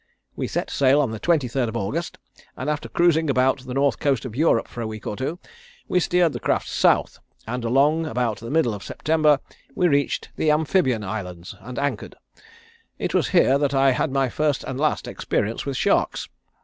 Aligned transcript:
We 0.35 0.47
set 0.47 0.71
sail 0.71 0.99
on 0.99 1.11
the 1.11 1.19
23rd 1.19 1.67
of 1.69 1.77
August, 1.77 2.17
and 2.57 2.71
after 2.71 2.89
cruising 2.89 3.29
about 3.29 3.59
the 3.59 3.75
North 3.75 3.99
coast 3.99 4.25
of 4.25 4.35
Europe 4.35 4.67
for 4.67 4.81
a 4.81 4.87
week 4.87 5.05
or 5.05 5.15
two, 5.15 5.37
we 5.87 5.99
steered 5.99 6.33
the 6.33 6.39
craft 6.39 6.67
south, 6.69 7.19
and 7.45 7.63
along 7.63 8.07
about 8.07 8.39
the 8.39 8.49
middle 8.49 8.73
of 8.73 8.81
September 8.83 9.37
we 9.75 9.87
reached 9.87 10.29
the 10.37 10.49
Amphibian 10.49 11.03
Islands, 11.03 11.53
and 11.61 11.77
anchored. 11.77 12.15
It 12.97 13.13
was 13.13 13.27
here 13.27 13.59
that 13.59 13.75
I 13.75 13.91
had 13.91 14.11
my 14.11 14.27
first 14.27 14.63
and 14.63 14.79
last 14.79 15.07
experience 15.07 15.67
with 15.67 15.77
sharks. 15.77 16.27